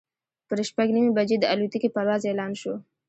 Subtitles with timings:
[0.47, 2.73] پر شپږ نیمې بجې د الوتکې پرواز اعلان شو.